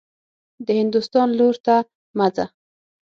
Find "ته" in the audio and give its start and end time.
1.65-1.75